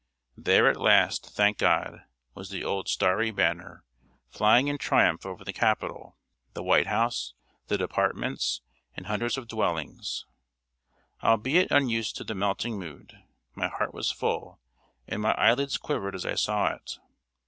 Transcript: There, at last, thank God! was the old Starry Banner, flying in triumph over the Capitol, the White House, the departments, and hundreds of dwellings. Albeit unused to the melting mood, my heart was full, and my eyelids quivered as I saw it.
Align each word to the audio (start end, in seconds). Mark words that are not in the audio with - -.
There, 0.35 0.67
at 0.67 0.77
last, 0.81 1.29
thank 1.29 1.59
God! 1.59 2.05
was 2.33 2.49
the 2.49 2.63
old 2.63 2.89
Starry 2.89 3.29
Banner, 3.29 3.83
flying 4.31 4.67
in 4.67 4.79
triumph 4.79 5.27
over 5.27 5.43
the 5.43 5.53
Capitol, 5.53 6.17
the 6.55 6.63
White 6.63 6.87
House, 6.87 7.35
the 7.67 7.77
departments, 7.77 8.61
and 8.95 9.05
hundreds 9.05 9.37
of 9.37 9.47
dwellings. 9.47 10.25
Albeit 11.21 11.69
unused 11.69 12.15
to 12.15 12.23
the 12.23 12.33
melting 12.33 12.79
mood, 12.79 13.15
my 13.53 13.67
heart 13.67 13.93
was 13.93 14.09
full, 14.09 14.59
and 15.07 15.21
my 15.21 15.33
eyelids 15.33 15.77
quivered 15.77 16.15
as 16.15 16.25
I 16.25 16.33
saw 16.33 16.73
it. 16.73 16.97